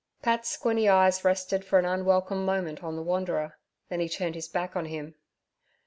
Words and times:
Pat's 0.23 0.49
squinny 0.49 0.89
eyes 0.89 1.23
rested 1.23 1.63
for 1.63 1.77
an 1.77 1.85
unwelcome 1.85 2.43
moment 2.43 2.83
on 2.83 2.95
the 2.95 3.03
wanderer, 3.03 3.59
then 3.89 3.99
he 3.99 4.09
turned 4.09 4.33
his 4.33 4.47
back 4.47 4.75
on 4.75 4.85
him. 4.85 5.13